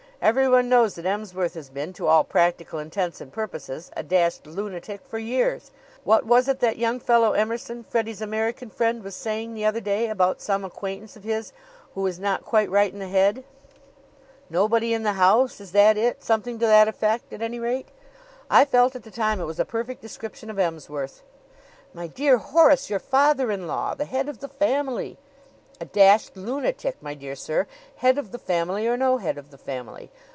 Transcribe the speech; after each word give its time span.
Everyone 0.23 0.69
knows 0.69 0.93
that 0.93 1.07
Emsworth 1.07 1.55
has 1.55 1.71
been, 1.71 1.93
to 1.93 2.05
all 2.05 2.23
practical 2.23 2.77
intents 2.77 3.21
and 3.21 3.33
purposes, 3.33 3.89
a 3.97 4.03
dashed 4.03 4.45
lunatic 4.45 5.01
for 5.03 5.17
years. 5.17 5.71
What 6.03 6.27
was 6.27 6.47
it 6.47 6.59
that 6.59 6.77
young 6.77 6.99
fellow 6.99 7.31
Emerson, 7.33 7.83
Freddie's 7.83 8.21
American 8.21 8.69
friend, 8.69 9.01
was 9.01 9.15
saying, 9.15 9.55
the 9.55 9.65
other 9.65 9.79
day 9.81 10.09
about 10.09 10.39
some 10.39 10.63
acquaintance 10.63 11.15
of 11.17 11.23
his 11.23 11.53
who 11.95 12.05
is 12.05 12.19
not 12.19 12.45
quite 12.45 12.69
right 12.69 12.93
in 12.93 12.99
the 12.99 13.07
head? 13.07 13.43
Nobody 14.47 14.93
in 14.93 15.01
the 15.01 15.13
house 15.13 15.59
is 15.59 15.71
that 15.71 15.97
it? 15.97 16.23
Something 16.23 16.59
to 16.59 16.67
that 16.67 16.87
effect, 16.87 17.33
at 17.33 17.41
any 17.41 17.57
rate. 17.59 17.87
I 18.47 18.63
felt 18.63 18.95
at 18.95 19.01
the 19.01 19.09
time 19.09 19.41
it 19.41 19.45
was 19.45 19.59
a 19.59 19.65
perfect 19.65 20.03
description 20.03 20.51
of 20.51 20.59
Emsworth." 20.59 21.23
"My 21.95 22.05
dear 22.05 22.37
Horace! 22.37 22.91
Your 22.91 22.99
father 22.99 23.49
in 23.49 23.65
law! 23.65 23.95
The 23.95 24.05
head 24.05 24.29
of 24.29 24.37
the 24.37 24.47
family!" 24.47 25.17
"A 25.79 25.85
dashed 25.85 26.37
lunatic, 26.37 26.97
my 27.01 27.15
dear 27.15 27.35
sir 27.35 27.65
head 27.95 28.19
of 28.19 28.31
the 28.31 28.37
family 28.37 28.85
or 28.85 28.95
no 28.95 29.17
head 29.17 29.39
of 29.39 29.49
the 29.49 29.57
family. 29.57 30.11